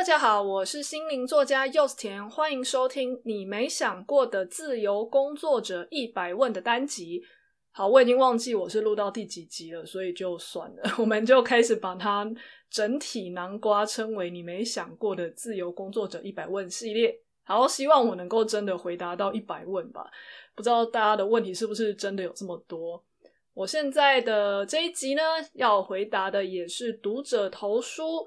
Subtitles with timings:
[0.00, 7.22] 大家好，我是心灵作家柚子甜，欢迎收听你没想过的自由工作者一百问的单集。
[7.70, 12.26] 好，我已经忘记我是录到第几集了，所以就算了， 我们就开始把它
[12.70, 17.14] 整体南瓜称为你没想过的自由工作者一百问系列。
[17.44, 20.10] 好，希望我能够真的回答到一百问吧。
[20.54, 23.04] 不知道大家的问题是不是真的有这么多？
[23.52, 25.20] 我现在的这一集呢，
[25.52, 28.26] 要回答的也是读者投书。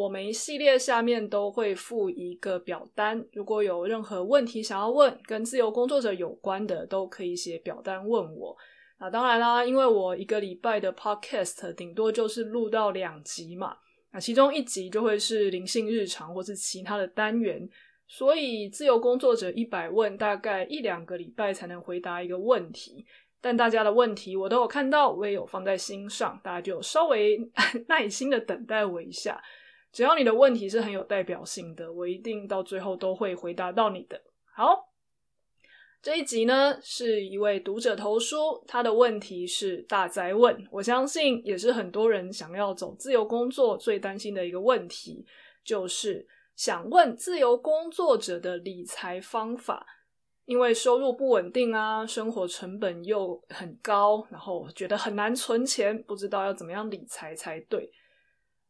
[0.00, 8.56] 我每一系列下面都会附一个表单，如果有任何问题想要问，跟自由工作者有关的，都可以写表单问我。
[8.98, 13.76] 那当然啦，因为我一个礼拜的 podcast 顶多就是录到两集嘛，
[14.12, 17.68] 那其中一集就会是灵性日常或是其他的单元，
[18.06, 23.04] 所以自由工作者一百问大概一两个礼拜才能回答一个问题。
[23.42, 27.38] 但大家的问题我都有看到，我也有放在心上，大家就稍微
[27.88, 29.42] 耐心的等待我一下。
[29.92, 34.20] 只要你的问题是很有代表性的，我一定到最后都会回答到你的。
[34.54, 34.90] 好，
[36.00, 45.26] 这一集呢是一位读者投书，他的问题是大灾问，我相信也是很多人想要走自由工作最担心的一个问题，
[45.64, 49.84] 就是想问自由工作者的理财方法，
[50.44, 57.90] 因为收入不稳定啊，生活成本又很高，然后觉得很难存钱，不知道要怎么样理财才对。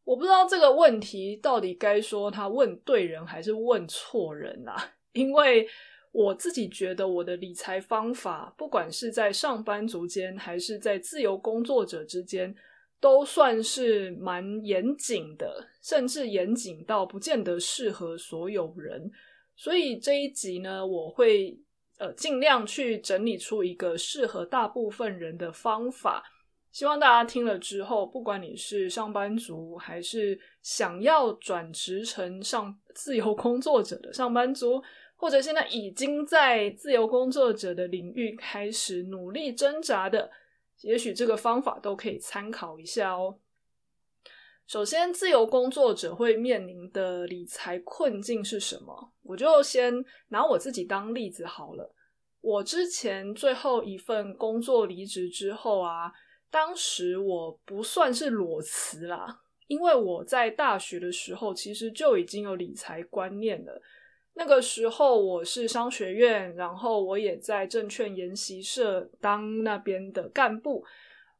[0.03, 4.93] 我不知道这个问题到底该说他问对人还是问错人啊？
[5.13, 5.67] 因为
[6.11, 12.53] 我自己觉得我的理财方法，不管是在上班族间还是在自由工作者之间，
[12.99, 19.09] 都算是蛮严谨的，甚至严谨到不见得适合所有人。
[19.55, 21.57] 所以这一集呢，我会
[21.99, 26.23] 呃尽量去整理出一个适合大部分人的方法。
[26.71, 34.81] 希望大家听了之后，不管你是上班族，还是想要转职成上自由工作者的上班族，
[35.17, 40.31] 或者现在已经在自由工作者的领域开始努力挣扎的，
[40.83, 43.37] 也许这个方法都可以参考一下哦。
[44.65, 49.11] 首先，自由工作者会面临的理财困境是什么？
[49.23, 51.93] 我就先拿我自己当例子好了。
[52.39, 56.13] 我之前最后一份工作离职之后啊。
[56.51, 63.81] 当时我不算是裸辞啦，因为我在大学的时候其实就已经有理财观念了。
[64.33, 70.83] 那个时候我是商学院，然后我也在证券研习社当那边的干部。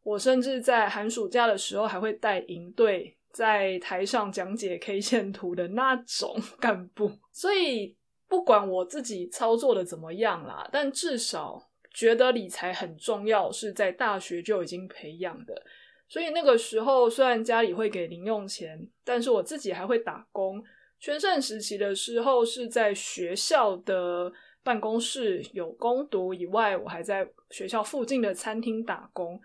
[0.04, 7.12] 我甚至在寒暑假的时候还会带营队，在台上讲解 K 线图的那种 干部。
[7.34, 7.96] 所以
[8.28, 11.68] 不管我自己操作的怎么样啦，但至少。
[11.94, 15.62] 觉得理财很重要，是在大学就已经培养的。
[16.08, 20.64] 所以那个时候，虽然家里会给零用钱，但是我自己还会打工。
[21.00, 24.32] 全盛时期的时候，是在学校的
[24.62, 29.40] 办公室有工读以外，我还在学校附近的餐厅打工。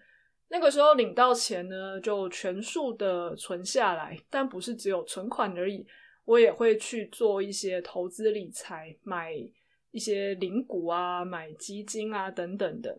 [0.49, 5.87] 那个时候领到钱呢，就全数的存下来，但不是只有存款而已，
[6.25, 9.33] 我也会去做一些投资理财，买。
[9.97, 12.99] 一些零股啊，买基金啊等等的，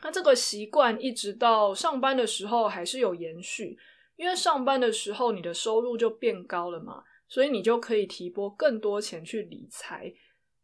[0.00, 3.76] 那这个习惯一直到上班的时候还是有延续，
[4.14, 10.14] 因为上班的时候你的收入就变高了嘛，所以你就可以提拨更多钱去理财，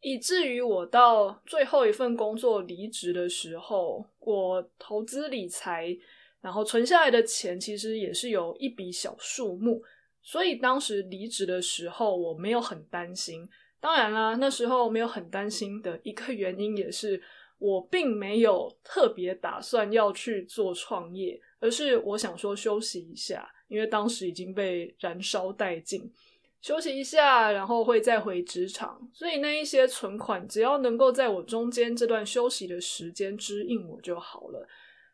[0.01, 5.99] 以至于我到最后一份工作离职的时候，我投资理财，
[6.41, 9.83] 然后存下来的钱其实也是有一笔小数目，
[10.23, 13.49] 所以当时离职的时候我没有很担心。
[13.81, 17.21] 当然啦，那时候没有很担心的一个原因，也是
[17.59, 26.13] 我并没有特别打算要去做创业，而是我想说休息一下，因为当时已经被燃烧殆尽，
[26.61, 34.69] 休息一下，然后会再回职场，所以那一些存款只要能够在我中间这段休息的时间支应我就好了，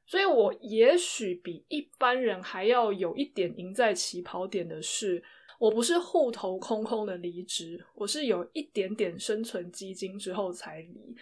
[0.05, 5.23] 所以我也许比一般人还要有一点赢在起跑点的是。
[5.59, 11.17] 我不是户头空空的离职，我是有一点点生存基金之后才离，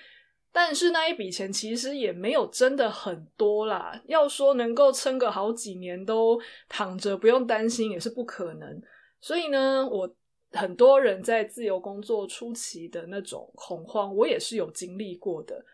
[0.53, 4.03] 但是那一笔钱其实也没有真的很多啦。
[4.07, 8.83] 要说能够撑个好几年都躺着不用担心也是不可能。
[9.21, 10.15] 所以呢，我
[10.51, 15.65] 很多人在自由工作初期的那种恐慌，我也是有经历过的。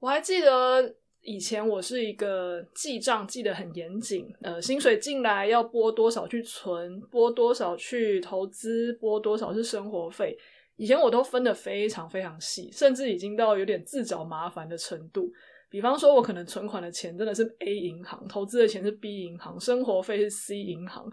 [0.00, 0.96] 我还记得。
[1.24, 10.36] 以前我是一个记账记得很严谨，呃，薪水进来要拨多少去存，拨多少去投资，拨多少是生活费。
[10.76, 15.32] 以前我都分得非常非常细，甚至已经到有点自找麻烦的程度。
[15.70, 21.10] 比方说，我可能存款的钱真的是 A 银行，投资的钱是 B 银行，生活费是 C 银行。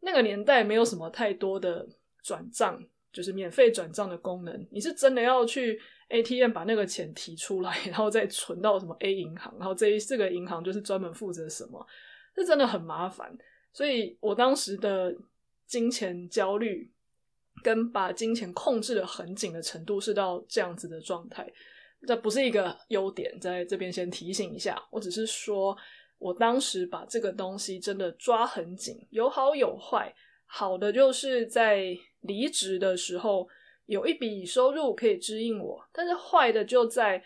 [0.00, 1.86] 那个年代没有什么太多的
[2.22, 5.78] 转账，就是免费转账的功能，你是真的要去
[6.12, 11.84] ATM 把那个钱提出来，然后再存到什么 A 银行，然后这一这个银行就是专门负责什么，
[12.34, 13.36] 这真的很麻烦。
[13.72, 15.14] 所以我当时的
[15.66, 16.92] 金钱焦虑
[17.62, 21.50] 跟把金钱控制的很紧的程度是到这样子的状态，
[22.06, 24.80] 这不是一个优点，在这边先提醒一下。
[24.90, 25.74] 我只是说
[26.18, 30.14] 我当时把这个东西真的抓很紧，有好有坏。
[30.44, 33.48] 好的就是在离职的时候
[33.86, 37.22] 有一笔收入可以支应我，但是坏的就在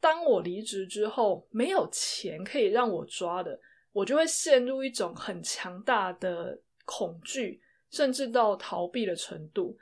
[0.00, 3.58] 当我离职之后没有钱可以让我抓的，
[3.92, 7.60] 我就会陷入一种很强大的恐惧，
[7.90, 9.76] 甚至到逃避的程度。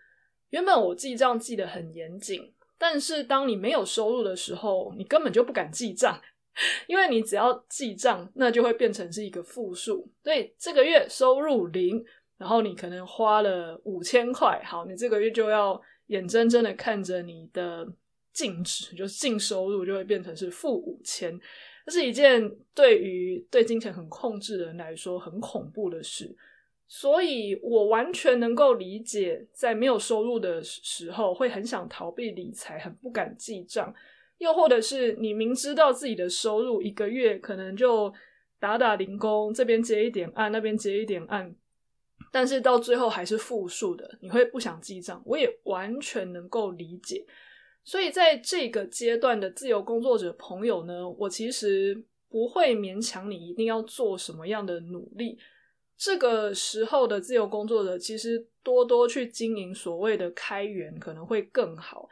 [0.51, 6.21] 原本我记账记得很严谨，但是当你没有收入的时候，你根本就不敢记账，
[6.87, 10.11] 因为你只要记账，那就会变成是一个负数。
[10.23, 12.05] 所以这个月收入零。
[12.39, 15.75] 然后你可能花了五千块，好，你这个月就要
[16.09, 17.91] 眼睁睁的看着你的
[18.33, 21.41] 净值，就是净收入就会变成是负五千，
[21.87, 26.37] 这是一件对于对金钱很控制的人来说很恐怖的事。
[26.91, 33.95] 所以我完全能够理解，在没有收入的时候会很想逃避理财，很不敢记账，
[34.39, 38.11] 又或者是你明知道自己的收入一个月可能就
[38.59, 41.55] 打打零工，这边接一点案，那边接一点案。
[42.31, 47.25] 但是到最后还是负数的，你会不想记账，我也完全能够理解。
[47.85, 55.39] 所以在这个阶段的自由工作者朋友呢，我其实不会勉强你一定要做什么样的努力。
[55.97, 62.09] 这个时候的自由工作者，其实多多去经营所谓的开源可能会更好。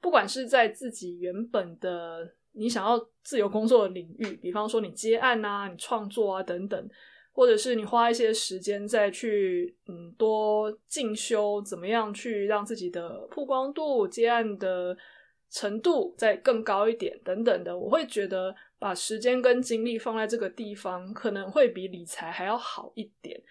[0.00, 6.90] 不管是在自己原本的你想要自由工作的领域，比方说你接案啊、你创作啊等等。
[7.32, 14.96] 或者是你花一些时间再去嗯多进修，怎么样去让自己的曝光度、接案的
[15.50, 23.42] 程度再更高一点等等的，我会觉得把时间跟精力放在这个地方，可能会比理财还要好一点。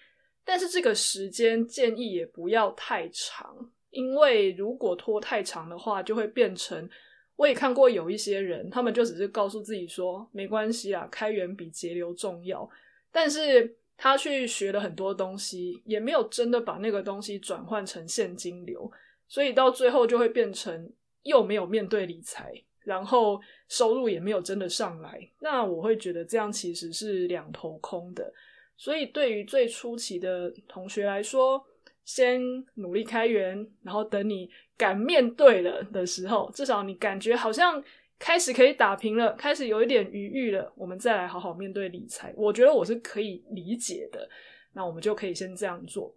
[0.46, 6.90] 但是这个时间建议也不要太长，因为如果拖太长的话，就会变成
[7.36, 12.70] 我也看过有一些人，他们就只是告诉自己说没关系啊，开源比节流重要。
[13.12, 18.90] 但是他去学了很多东西，也没有真的把那个东西转换成现金流，
[19.28, 20.92] 所以到最后就会变成
[21.24, 22.54] 又没有面对理财，
[22.84, 25.30] 然后收入也没有真的上来。
[25.40, 28.32] 那我会觉得这样其实是两头空的。
[28.78, 31.62] 所以对于最初期的同学来说，
[32.06, 32.42] 先
[32.76, 37.84] 努力开源，然后等你敢面对了的时候，至少你感觉好像。
[38.20, 42.34] 开始可以打平了，开始有一点余裕了，我们再来好好面对理财。
[42.36, 44.30] 我觉得我是可以理解的，
[44.74, 46.14] 那我们就可以先这样做。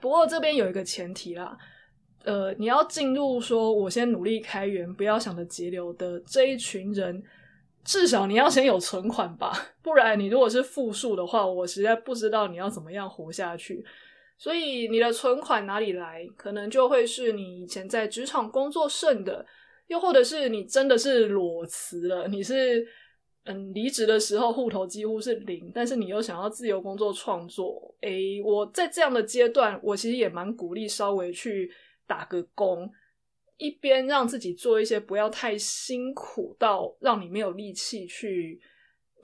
[0.00, 1.56] 不过这边有一个前提啦，
[2.24, 7.22] 呃，你要进入说我先努力开源，不要想着节流的这一群人，
[7.84, 9.52] 至少你要先有存款吧，
[9.82, 13.84] 不然你如果是负数的话，我实在不知道你要怎么样活下去。
[14.38, 19.44] 所以你的存款哪里来，可能就会是你以前在职场工作剩的。
[19.88, 22.86] 又或者是你真的是裸辞了，你是
[23.44, 31.70] 嗯离职的时候户头几乎是零，但是你又想要自由工作创作，诶，我在这样的阶段，我其实也蛮鼓励稍微去
[32.06, 32.90] 打个工，
[33.56, 38.60] 一边让自己做一些不要太辛苦到让你没有力气去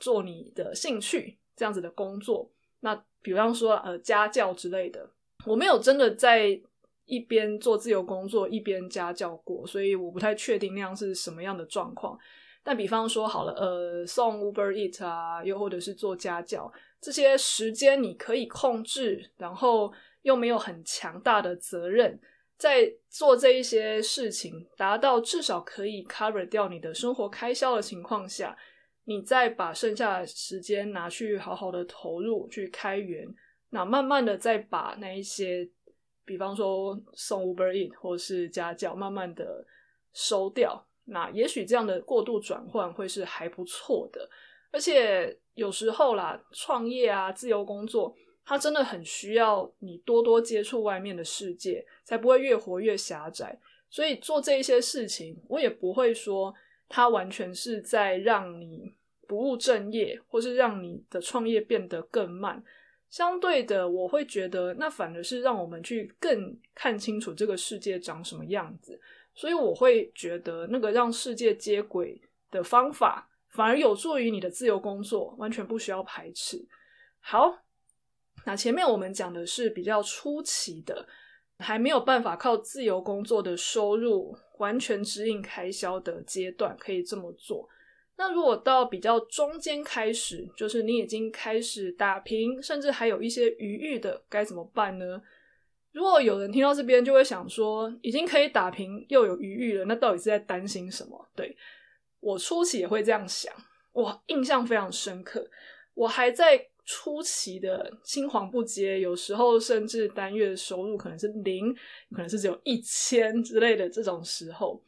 [0.01, 2.51] 做你的兴趣这样子的工作。
[2.81, 5.11] 那比方说呃家教之类的，
[5.47, 6.61] 我没有真的在。
[7.07, 12.19] 一边做自由工作，一边家教过，所以我不太确定那样是什么样的状况。
[12.63, 19.93] 但比方说好了，呃，送 Uber Eat 啊，又或者是做家教，这些时间你可以控制，然后
[20.23, 22.19] 又没有很强大的责任，
[22.57, 28.57] 在做这一些事情，达到至少可以 cover 掉你的生活开销的情况下，
[29.05, 33.27] 你再把剩下的时间拿去好好的投入去开源，
[33.69, 35.69] 那慢慢的再把那一些。
[36.25, 39.65] 比方说送 Uber Eats 或是家教，慢慢的
[40.13, 44.29] 收掉，那也许这样的过度转换会是还不错的。
[44.71, 48.15] 而且有时候啦，创业啊，自由工作，
[48.45, 53.59] 它真的很需要你多多接触外面的世界，才不会越活越狭窄。
[53.89, 56.53] 所以做这一些事情，我也不会说
[56.89, 58.93] 它完全是在让你
[59.29, 62.65] 不务正业，或是让你的创业变得更慢。
[63.15, 69.01] 相对的，我会觉得那反而是让我们去更看清楚这个世界长什么样子，
[69.33, 76.67] 所以我会觉得那个让世界接轨的方法，反而有助于你的自由工作，完全不需要排斥。
[77.21, 77.57] 好，
[78.45, 81.07] 那前面我们讲的是比较初期的，
[81.59, 87.69] 还没有办法靠自由工作的收入完全指引开销的阶段，可以这么做。
[88.17, 95.21] 那如果到比较中间开始，就是你已经开始打平，甚至还有一些余裕的，该怎么办呢？
[95.91, 101.29] 如果有人听到这边，就会想说，已经可以打平又有余裕了，那到底是在担心什么？
[101.35, 101.57] 对，
[102.21, 103.53] 我初期也会这样想，
[103.93, 105.49] 我印象非常深刻。
[105.95, 111.75] 我还在初期的青黄不接，有时候甚至单月收入可能是零，
[112.11, 114.81] 可能是只有一千之类的这种时候。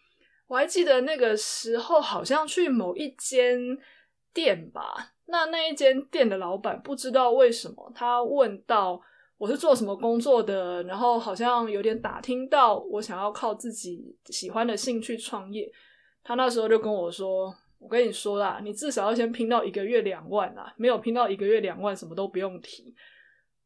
[0.47, 3.59] 我还记得那个时候，好像去某一间
[4.33, 9.01] 店吧，那那一间店的老板不知道为什么，他问到
[9.39, 15.71] 我是做什么工作的，然后好像有点打听到我想要靠自己喜欢的兴趣创业，
[16.23, 22.95] 他那时候就跟我说：“我跟你说啦，你至少要先拼到一个月两万啦，没有拼到一个月两万，什么都不用提。”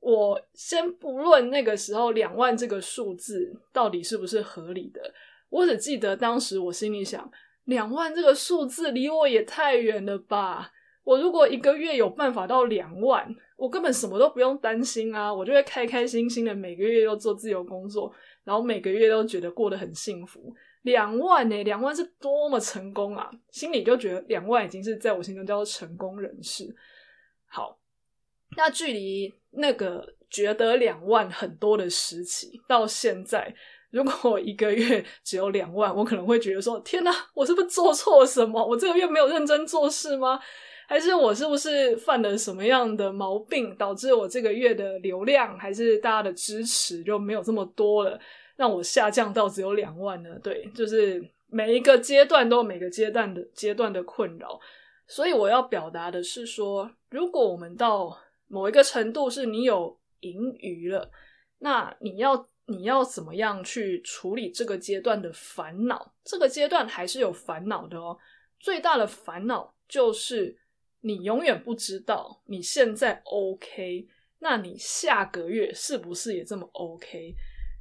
[0.01, 5.13] 我先不论那个时候两万这个数字到底是不是合理的。
[5.51, 7.31] 我只记得当时我心里想，
[7.65, 10.73] 两万这个数字离我也太远了吧！
[11.03, 15.33] 我如果一个月有办法到两万，我根本什么都不用担心啊！
[15.33, 18.13] 我就会开开心心的每个月都做自由工作，
[18.45, 20.55] 然后每个月都觉得过得很幸福。
[20.83, 21.63] 两万呢？
[21.65, 23.29] 两万是多么成功啊！
[23.51, 26.75] 心里就觉得两万已经是在我心中叫做成功人士。
[27.47, 27.79] 好，
[28.57, 33.55] 那距离那个觉得两万很多的时期到现在。
[33.91, 38.65] 如果我一个月只有两万，我可能会觉得说：“天哪，我是不是做错什么？
[38.65, 40.39] 我这个月没有认真做事吗？
[40.87, 48.19] 还是我是不是犯了什么样的毛病，导致我这个月的流量还是大家的支持就没有这么多了，
[48.57, 54.59] 让我下降到只有两万呢？”对，就是每一个阶段都有每个阶段的阶段的困扰，
[55.09, 58.17] 所以我要表达的是说，如果我们到
[58.47, 61.11] 某一个程度是你有盈余了，
[61.59, 62.47] 那你要。
[62.71, 66.15] 你要怎么样去处理这个阶段的烦恼？
[66.23, 68.17] 这个阶段还是有烦恼的哦。
[68.61, 70.57] 最大的烦恼就是
[71.01, 74.07] 你永远不知道你现在 OK，
[74.39, 77.35] 那你下个月是不是也这么 OK？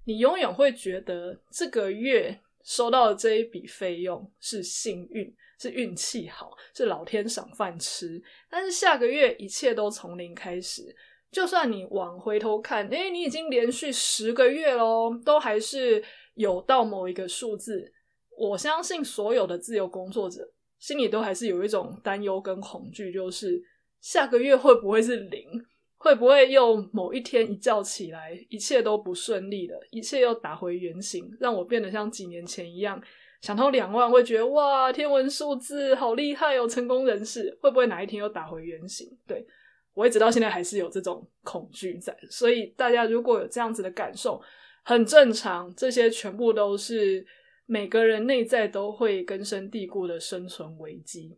[0.05, 8.19] 你永远会觉得这个月收到的这一笔费用是幸运，是运气好，是老天赏饭吃。
[8.49, 10.95] 但是下个月一切都从零开始。
[11.31, 17.93] 就算你往回头看，诶，你已经连续十个月喽，都还是有到某一个数字。
[18.35, 23.61] 我相信所有的自由工作者心里都还是有一种担忧跟恐惧，就是
[24.01, 25.45] 下个月会不会是零？
[25.97, 32.99] 会不会又某一天一觉起来，一切都不顺利了，一切又打回原形，让我变得像几年前一样，
[33.41, 39.15] 想到两万会觉得哇，天文数字好厉害哦，成功人士，会不会哪一天又打回原形？
[39.27, 39.45] 对。
[39.99, 44.41] 我一直到现在还是有这种恐惧在，所以大家如果有这样子的感受，
[44.83, 45.75] 很正常。
[45.75, 47.27] 这些全部都是
[47.65, 51.37] 每个人内在都会根深蒂固的生存危机。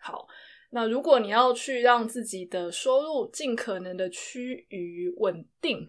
[0.00, 0.26] 好，
[0.70, 5.86] 那如果你要去让自己的收入尽可能的趋于稳定。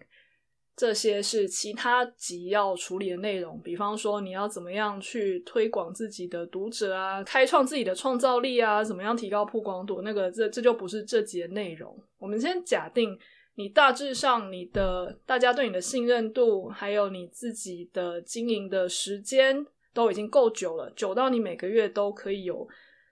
[0.76, 11.96] 这些是其他集要处理的内容，比方说你要怎么样去推广自己的读者啊，开创自己的创造力啊，怎么样提高曝光度，那个这这就不是这集的内容。
[12.18, 13.16] 我们先假定
[13.54, 22.66] 你大致上你的大家对你的信任度，还有你自己的经营的时间都已经够久了，久到你每个月都可以有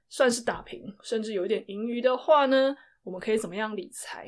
[0.08, 4.26] 算是打平，甚至有一点盈余的话呢，我们可以怎么样理财？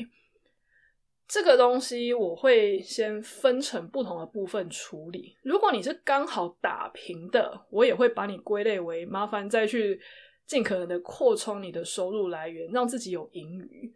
[1.26, 5.36] 这个东西我会先分成不同的部分处理。
[5.42, 10.00] 如果你是刚好打平的，我也会把你归类为麻烦再去
[10.46, 13.92] 尽可能的扩充你的收入来源，让自己有盈余。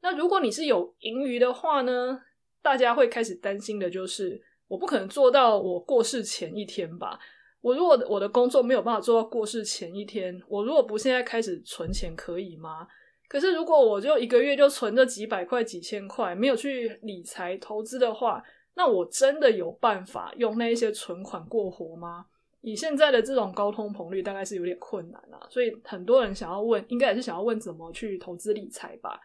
[0.00, 2.22] 那如果你是有盈余的话呢，
[2.62, 7.18] 大家会开始担心的就是，我不可能做到我过世前一天吧？
[7.60, 12.86] 我如果我的工作没有办法做到过世前一天，我如果不现在开始存钱，可以吗？
[13.28, 18.42] 可是，如果我就一个月就存这几百块、几千块，没有去理财投资的话，
[18.74, 22.24] 那我真的有办法用那一些存款过活吗？
[22.62, 25.46] 以现在的这种高通膨率，大概是有点困难啊。
[25.50, 29.20] 所以很多人想要问，应该也是想要问怎么去投资理财吧。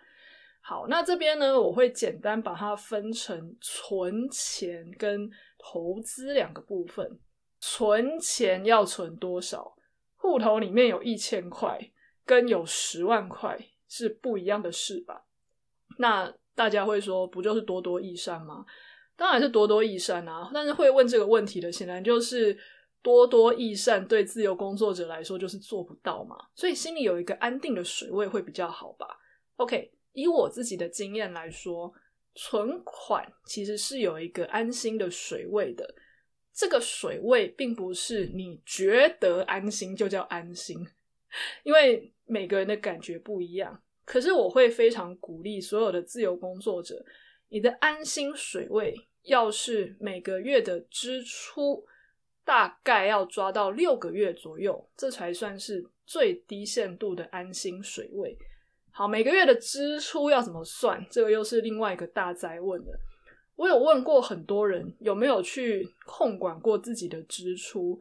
[0.62, 7.19] 好，那这边呢，我会简单把它分成存钱跟投资两个部分。
[7.60, 9.75] 存钱要存多少？
[10.17, 11.79] 户头里面有一千块，
[12.25, 13.57] 跟有十万块。
[13.95, 15.23] 是不一样的事吧？
[16.00, 18.65] 那大家会说，不就是多多益善吗？
[19.15, 20.50] 当然是多多益善啊！
[20.51, 22.57] 但是会问这个问题的，显然就是
[23.03, 26.35] 多多益善对自由工作者来说就是做不到嘛。
[26.55, 29.05] 所以心里有一个安定的水位会比较好吧
[29.57, 31.93] ？OK，以我自己的经验来说，
[32.33, 35.93] 存款其实是有一个安心的水位的。
[36.51, 40.77] 这个水位并不是你觉得安心就叫安心，
[41.63, 43.81] 因为每个人的感觉不一样。
[44.05, 47.05] 可是我会非常鼓励所有的自由工作者，
[47.49, 51.85] 你的安心水位要是每个月的支出
[52.43, 58.37] 大概要抓到六个月左右，这才算是最低限度的安心水位。
[58.91, 61.05] 好，每个月的支出要怎么算？
[61.09, 62.99] 这个又是另外一个大哉问了。
[63.55, 67.99] 我有问过很多人有没有去控管过自己的支出，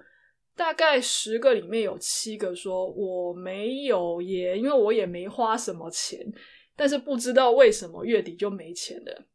[0.54, 6.32] 大概十个里面有七个说我没有耶，因为我也没花什么钱，
[6.76, 9.26] 但是不知道为什么月底就没钱了。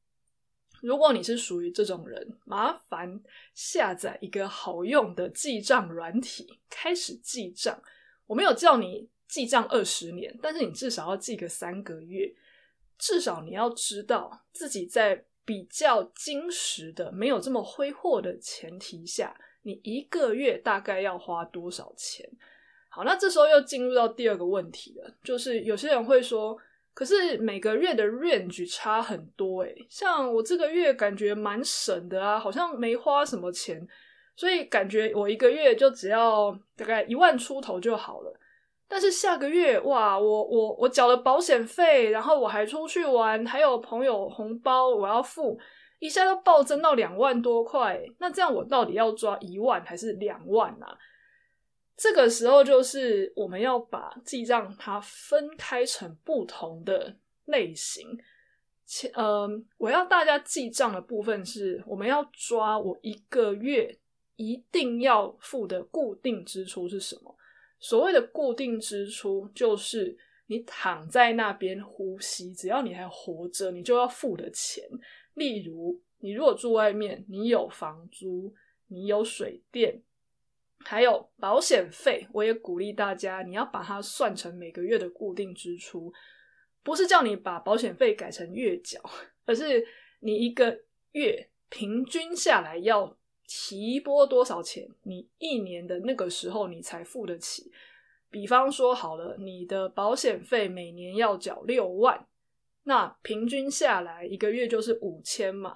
[0.82, 3.22] 如果你是属于这种人，麻烦
[3.54, 7.82] 下载一个好用的记账软体，开始记账。
[8.28, 12.34] 我没有叫你记账二十年，但是你至少要记个三个月，
[12.98, 15.26] 至少你要知道自己在。
[15.48, 19.34] 比较精实的，没有这么挥霍的前提下，
[19.68, 22.26] 你一个月大概要花多少钱？
[22.88, 26.58] 好，那这时候又进入到第二个问题了，就是有些人会说，
[26.94, 33.86] 可是每个月的 range 差很多诶，像我这个月感觉蛮省的啊，好像没花什么钱，
[34.38, 38.34] 所以感觉我一个月就只要大概一万出头就好了。
[38.88, 45.60] 但是下个月哇，我我我缴了保险费，然后我还出去玩，还有朋友红包我要付，
[46.00, 48.04] 一下都暴增到两万多块。
[48.20, 50.98] 那这样我到底要抓一万还是两万啊？
[51.96, 58.18] 这个时候就是我们要把记账它分开成不同的类型。
[58.86, 63.98] 前呃，我要大家记账的部分是，我们要抓我一个月
[64.36, 67.36] 一定要付的固定支出是什么。
[67.80, 74.84] 所谓的固定支出，就是你躺在那边呼吸，只要你还活着，你就要付的钱。
[75.38, 78.53] 例如，你如果住外面，你有房租，
[78.88, 80.01] 你有水电，
[80.79, 82.27] 还有保险费。
[82.34, 86.12] 我也鼓励大家，你要把它算成每个月的固定支出，
[86.84, 89.00] 不是叫你把保险费改成月缴，
[89.45, 89.86] 而是
[90.19, 93.17] 你一个月平均下来要。
[93.50, 97.71] 提拨多少钱，你一年的那个时候你才付得起。
[98.30, 102.28] 比方说好了，你的保险费每年要缴六万，
[102.88, 105.73] 那平均下来一个月就是五千嘛。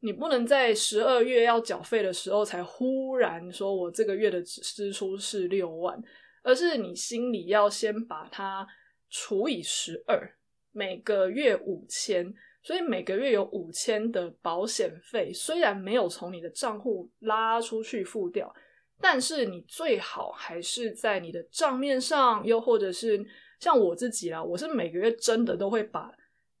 [0.00, 6.02] 你不能在十二月要缴费的时候才忽然说我这个月的支出是六万，
[6.42, 8.66] 而是你心里要先把它
[9.10, 10.34] 除以十二，
[10.72, 12.32] 每个月五千。
[12.64, 18.54] 所以每个月有五千的保险费，虽然没有从你的账户拉出去付掉，
[19.00, 23.20] 但是你最好还是在你的账面上，又或者是
[23.58, 26.08] 像我自己啦，我是每个月真的都会把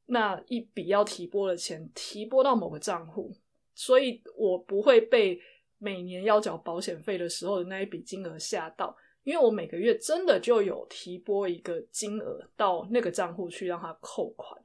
[0.06, 3.32] 那一笔要提拨的钱提拨到某个账户，
[3.74, 5.40] 所以我不会被
[5.78, 14.60] 每年要缴保险费的时候的那一笔金额吓到，因为我每个月真的就有提拨一个金额到那个账户去让它扣款。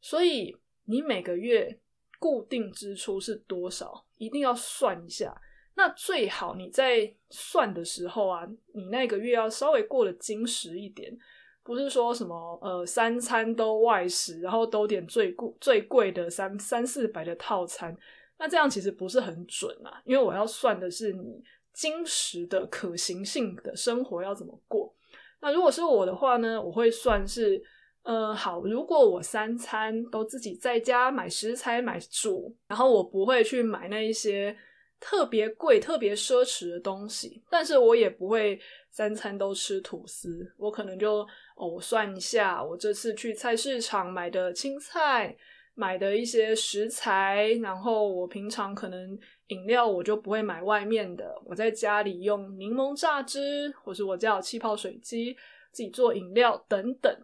[0.00, 1.80] 所以你每个月
[2.18, 4.04] 固定支出是多少？
[4.16, 5.40] 一定要算一下。
[5.74, 8.44] 那最好你在算的时候啊，
[8.74, 11.16] 你那个月要稍微过得精实一点，
[11.68, 17.94] 不是说什么呃三餐都外食，然后都点最贵最贵的三三四百的套餐。
[18.38, 24.94] 那这样其实不是很准啊，因为我要算的是你精实的可行性的生活要怎么过。
[25.42, 27.62] 那如果是我的话呢，我会算是。
[28.04, 34.56] 呃，好，如果我三餐都自己在家买食材买煮，然后我不会去买那一些
[35.00, 41.20] 特别贵、特别奢侈的东西，但是我也不会三餐都吃吐司，我可能就
[41.56, 45.36] 哦，我算一下，我这次去菜市场买的青菜，
[45.74, 55.34] 买的一些食材，然后我平常可能饮料我就不会买外面的，我在家里用柠檬榨汁，或是我家有气泡水机，
[55.70, 57.16] 自己做饮料等等。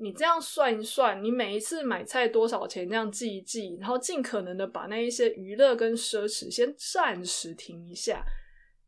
[0.00, 2.88] 你这样算一算，你每一次买菜多少钱？
[2.88, 8.24] 这样记一记，然后尽可能的把那一些娱乐跟奢侈先暂时停一下。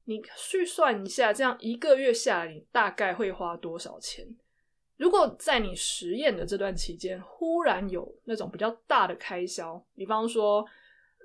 [0.04, 4.24] 你去算一下，这样一个月下来，你大概会花多少钱？
[4.96, 10.64] 如果在你实验的这段期间，忽然有那种比较大的开销，比方说，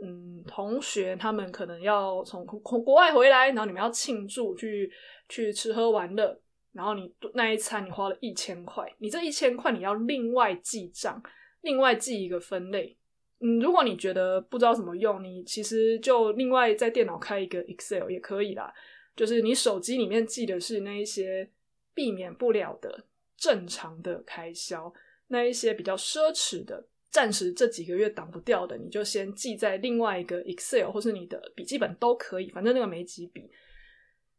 [0.04, 4.92] 嗯，同学他们可能要从国外回来，然后你们要庆祝，去
[5.30, 6.40] 去吃喝玩乐。
[6.76, 11.24] 然后你那一餐你花了一千块，你这一千块你要另外记账，
[11.62, 12.98] 另外记一个分类。
[13.40, 18.74] 嗯，如果你觉得不知道怎么用，你其实就另外在电脑开一个 Excel 也可以啦。
[19.16, 21.50] 就是你手机里面记的是那一些
[21.94, 23.06] 避免不了的
[23.38, 24.94] 正常的开销，
[25.28, 33.50] 那一些比较奢侈的，暂时这几个月挡不掉的，你就先记在另外一个 Excel 或是你的笔记本都可以，反正那个没几笔。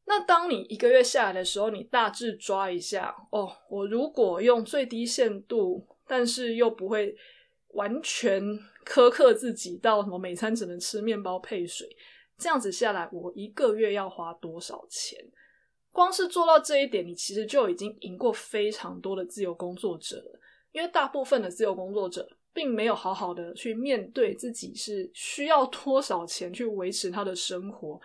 [0.09, 7.15] 那当你一个月下来的时候，你大致抓一下哦，我如果用最低限度，但是又不会
[7.71, 8.43] 完全
[8.85, 11.89] 苛刻自己到什么每餐只能吃面包配水，
[12.39, 15.19] 这样子下来，我一个月要花多少钱？
[15.91, 20.41] 光是做到这一点，你其实就已经赢过非常多的自由工作者了。
[20.71, 27.99] 因为大部分的自由工作者并没有好好的去面对自己是需要多少钱去维持他的生活。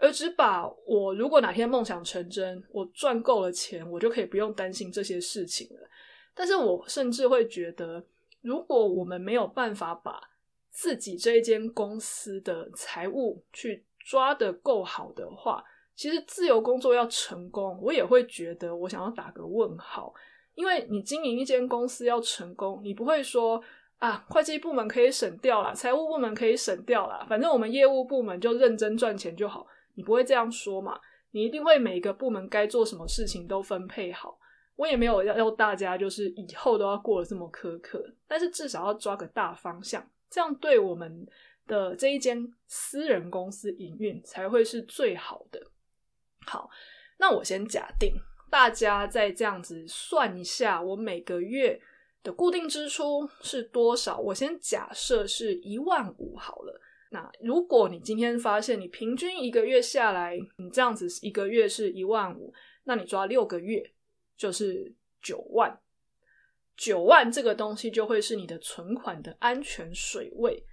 [0.00, 5.88] 而只把我如果哪天梦想成真，我赚够了钱，我就可以不用担心这些事情了。
[6.34, 8.02] 但是我甚至会觉得，
[8.40, 10.18] 如果我们没有办法把
[10.70, 15.62] 自己这一间公司的财务去抓得够好的话，
[15.94, 20.14] 其实自由工作要成功，我也会觉得我想要打个问号。
[20.54, 23.62] 因为你经营一间公司要成功，你不会说
[23.98, 29.66] 啊，会计部门可以省掉啦，财务部门可以省掉啦，反正我们业务部门就认真赚钱就好。
[29.94, 30.98] 你不会这样说嘛？
[31.32, 34.38] 你一定会每个部门该做什么事情都分配好。
[34.76, 41.26] 我也没有要要大家就是以后都要过得这么苛刻，但是至少要抓个大方向，这样对我们
[41.66, 45.60] 的这一间私人公司营运才会是最好的。
[46.46, 46.70] 好，
[47.18, 48.14] 那我先假定
[48.48, 51.78] 大家再这样子算一下，我每个月
[52.22, 54.18] 的固定支出是多少？
[54.18, 56.80] 我先假设是一万五好了。
[57.12, 63.92] 那如果你今天发现你平均一个月下来，你这样子一个月是一万五，那你抓六个月
[64.36, 65.80] 就是九万，
[66.76, 70.64] 九万这个东西就会是你的存款的安全水位。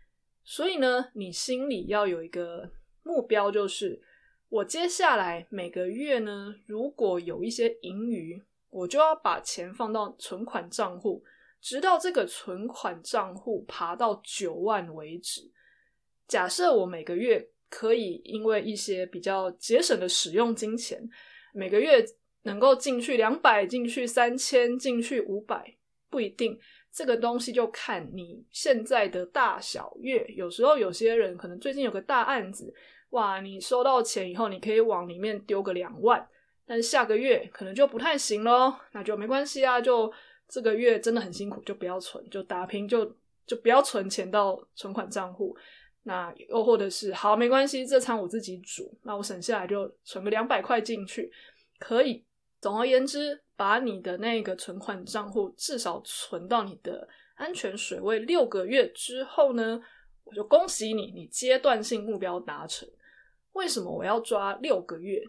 [0.43, 2.69] 所以呢，你心里要有一个
[3.02, 4.00] 目标，就是
[4.50, 11.23] 我接下来每个月呢，如果有一些盈余，我就要把钱放到存款账户，
[11.60, 15.52] 直到这个存款账户爬到九万为止。
[16.27, 21.09] 假设我每个月可以因为一些比较节省的使用金钱，
[21.53, 22.05] 每个月
[22.43, 25.75] 能够进去两百，进去三千，进去五百，
[26.09, 26.59] 不一定。
[26.91, 30.25] 这个东西就看你现在的大小月。
[30.35, 32.73] 有时候有些人可能最近有个大案子，
[33.11, 36.27] 哇，你收到钱以后，你可以往里面丢个两万，
[36.65, 40.11] 但下个月可能就不太行咯，那就没关系啊，就
[40.47, 45.55] 这个月真的很辛苦，就不要存，就打拼，就就不要存钱到存款账户。
[46.08, 51.30] 那又或者是好，没关系，这餐我自己煮，那我省下来就存个两百块进去，
[51.80, 52.26] 可以。
[52.62, 59.82] 总而言之，把你的那个存款账户至少存到你的安全水位六个月之后呢，
[60.24, 62.88] 我就恭喜你，你阶段性目标达成。
[63.52, 65.22] 为什么我要抓六个月？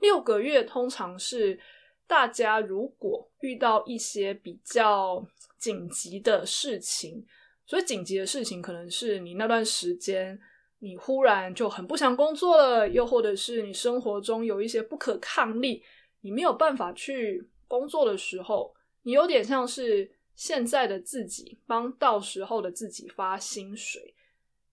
[0.00, 1.60] 六个月通常是
[2.08, 5.24] 大家如果遇到一些比较
[5.58, 7.24] 紧急的事情。
[7.68, 10.40] 所以紧急的事情可能是你那段时间
[10.78, 15.82] 你忽然就很不想工作了，又或者是你生活中有一些不可抗力，
[16.22, 24.14] 你没有办法去工作的时候，你有点像是现在的自己帮到时候的自己发薪水。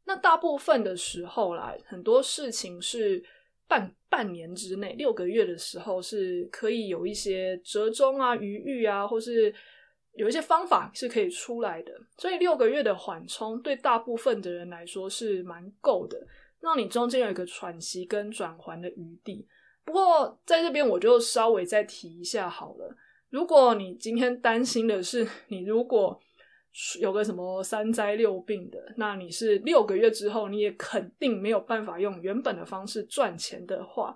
[0.05, 3.21] 那大部分的时候啦，很多事情是
[3.67, 9.53] 半半年之内，六个月的时候是可以有一些折中啊、余裕啊，或是。
[10.15, 16.17] 有一些方法是可以出来的，所以六个月的缓冲对大部分的人来说是蛮够的，
[16.61, 19.45] 让你中间有一个喘息跟转圜的余地。
[19.83, 22.95] 不过在这边我就稍微再提一下好了，
[23.29, 26.17] 如果你今天担心的是你如果
[26.99, 34.15] 有个什么三灾六病的，那你是六个月之后你也肯定没有办法用原本的方式赚钱的话，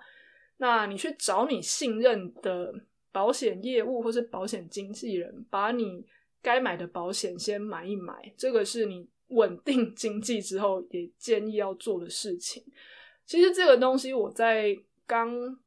[0.57, 2.73] 那你去找你信任的。
[3.11, 6.05] 保险业务或是保险经纪人，把你
[6.41, 12.63] 该买的保险先买一买，这个是你稳定经济之后也建议要做的事情。
[13.25, 15.57] 其实这个东西我在刚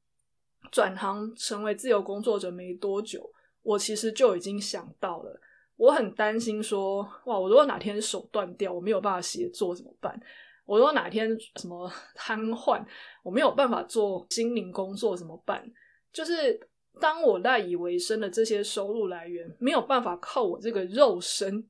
[0.71, 3.29] 转行成为自由工作者没多久，
[3.63, 5.41] 我其实就已经想到了。
[5.77, 10.21] 我很担心说，哇，我如果哪天手断掉，我没有办法写作怎么办？
[10.65, 12.85] 我如果哪天什么 瘫痪，
[13.25, 15.69] 我没有办法做心灵工作怎么办？
[16.13, 16.69] 就是。
[17.01, 21.67] 当我赖以为生的这些收入来源没有办法靠我这个肉身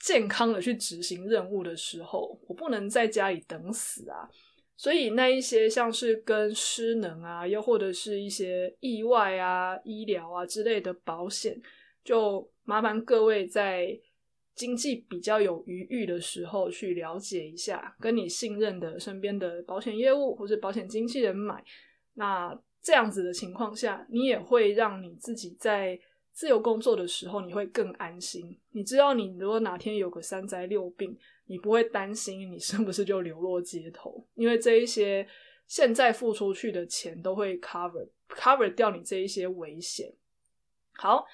[0.00, 4.28] 健康的去执行任务的时候，我不能在家里等死啊！
[4.76, 11.60] 所以那一些像是跟失能啊，又或者是一些意外啊、医疗啊之类的保险，
[12.04, 13.98] 就麻烦各位在
[14.54, 21.64] 经济比较有余裕的时候去了解一下，跟你信任的身边的保险业务或者保险经纪人买。
[22.14, 25.98] 那这样子的情况下，你也会让你自己在
[26.32, 28.56] 自由工作的时候，你会更安心。
[28.70, 35.26] 你知道，你如果哪天有个三灾六病，你不会担心你是不是就流落街头，因为这一些
[35.66, 40.12] 现在付出去的钱都会 cover cover 掉你这一些危险。
[40.94, 41.26] 好，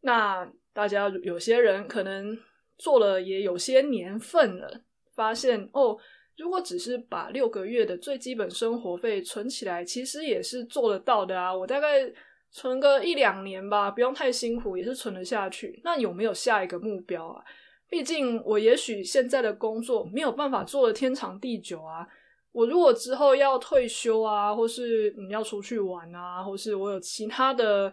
[0.00, 2.38] 那大家有些人可能
[2.78, 4.82] 做了也有些年份了，
[5.14, 5.98] 发现哦。
[6.36, 11.54] 如果只是把六个月的最基本生活费存起来，其实也是做得到的啊。
[11.54, 12.10] 我大概
[12.50, 15.80] 存个一两年吧，不用太辛苦，也是存得下去。
[15.82, 17.42] 那有没有下一个目标啊？
[17.88, 22.06] 毕竟我也许现在的工作没有办法做得天长地久啊。
[22.52, 27.92] 我如果之后要退休啊，或是你要出去玩啊，或是我有其他的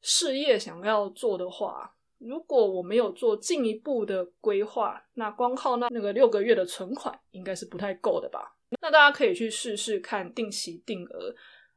[0.00, 1.92] 事业想要做的话。
[2.20, 8.56] 如果我没有做进一步的规划，那光靠那那个六个月的存款应该是不太够的吧？
[8.82, 11.34] 那大家可以去试试看定期定额、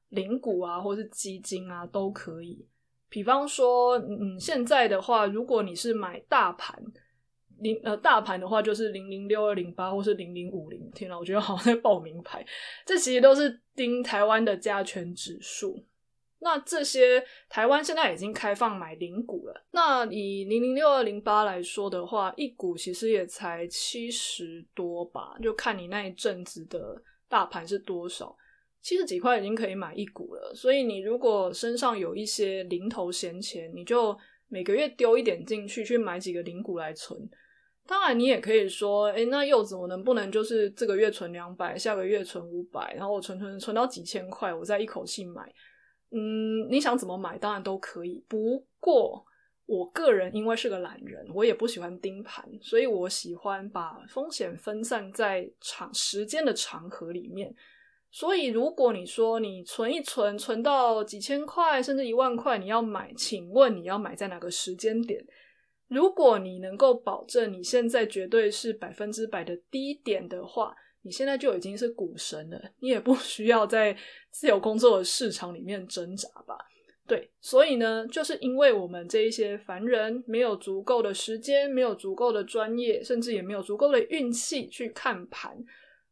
[0.09, 2.67] 零股啊，或是基金啊，都可以。
[3.09, 6.83] 比方说，嗯，现在的话，如果你是买大盘
[7.59, 10.91] 零呃大盘的话，就是零零六二零八或是零零五零。
[10.91, 12.45] 天呐，我觉得好像在报名牌。
[12.85, 15.85] 这其实都是盯台湾的加权指数。
[16.43, 19.65] 那这些台湾现在已经开放买零股了。
[19.71, 28.35] 那以零零六二零八来说的话，一股其实也才七十多吧，就看你那一阵子的大盘是多少，
[28.81, 30.53] 七十几块已经可以买一股了。
[30.53, 34.15] 所以你如果身上有一些零头闲钱，你就
[34.49, 37.17] 每个月丢一点进去，去买几个零股来存。
[37.87, 45.41] 当然，你也可以说，诶，那柚子我能不能就是这个月存两百，下个月存五百，然后我存存存到几千块，我再一口气买。
[46.15, 48.23] 嗯，你想怎么买，当然都可以。
[48.27, 49.25] 不过，
[49.65, 57.55] 我个人因为是个懒人，我也不喜欢盯盘，所以我喜欢把风险分散在长时间的长河里面。
[58.11, 65.25] 所以，如果你说你存一存，存到几千块甚至一万块，你要买，请问你要买在哪个时间点？
[65.87, 70.75] 如果你能够保证你现在绝对是百分之百的低点的话。
[71.03, 73.95] 你现在就已经是股神了，你也不 需要在
[74.31, 76.57] 自由工作的市场里面挣扎吧？
[77.05, 85.53] 对，所以呢，就是因为我们这一些凡人没有足够的时间，没有足够的专业，甚至也没有足够的运气去看盘，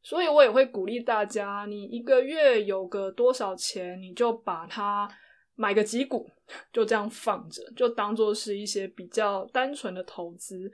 [0.04, 5.10] 所以我也会鼓励大家，你一个月有个多少钱，你就把它
[5.56, 6.30] 买个几股，
[6.74, 10.70] 就这样放着，就当做是一些比较单纯的投资。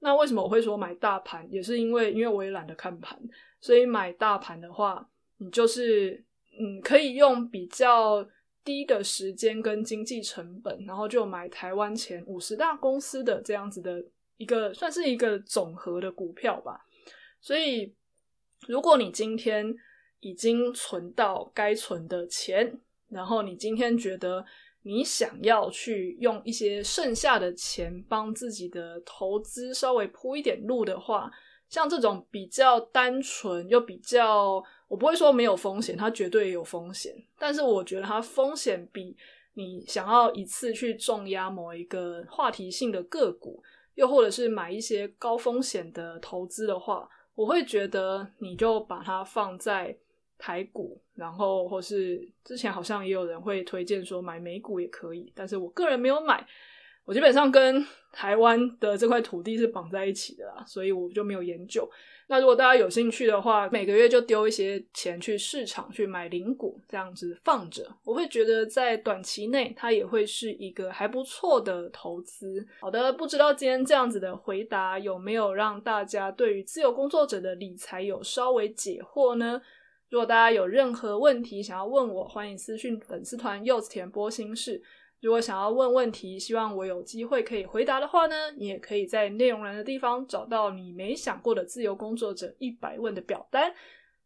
[0.00, 3.18] 那为什么我会说买大盘，也是因为因为我也懒得看盘。
[3.60, 6.24] 所以买大盘的话，你就是
[6.58, 8.26] 嗯，可以用比较
[8.64, 14.02] 低的时间跟经济成本，然后就买台湾前五十大公司的这样子的
[14.38, 16.84] 一个，算是一个总和的股票吧。
[17.40, 17.94] 所以，
[18.66, 19.74] 如果你今天
[20.20, 24.44] 已经存到该存的钱，然后你今天觉得
[24.82, 31.30] 你想要去用一些剩下的钱帮自己的投资稍微铺一点路的话，
[31.68, 37.14] 像这种比较单纯又比较，我不会说没有风险，它绝对有风险。
[37.38, 39.16] 但是我觉得它风险比
[39.54, 43.62] 你想要一次去重压某一个话题性的个股，
[43.96, 49.96] 又或者是买一些高风险的投资的话，我会觉得你就把它放在
[50.40, 56.44] 台股，然后或是之前好像也有人会推荐说买美股也可以，但是我个人没有买。
[57.04, 61.88] 我基本上跟台湾的这块土地是绑在一起的啦，所以我就没有研究。
[62.28, 72.64] 那如果大家有兴趣的话，每个月就丢一些钱去市场去买零股，这样子放着，我会觉得在短期内它也会是一个还不错的投资。
[72.80, 79.60] 好的，不知道今天这样子的回答有没有让大家对于自由工作者的理财有稍微解惑呢？
[80.10, 84.82] 如果大家有任何问题想要问我，欢迎私讯粉丝团柚子甜剥心事。
[85.20, 93.72] 如果想要问问题，希望我有机会可以回答的话呢，你也可以在内容栏的地方找到你没想过的自由工作者一百问的表单。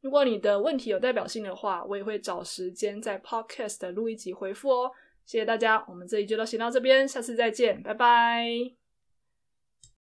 [0.00, 4.90] 如果你的问题有代表性的话，我也会找时间在 Podcast 录一集回复哦。
[5.26, 8.83] 谢谢大家，我们这一集就先到这边，下次再见，拜拜。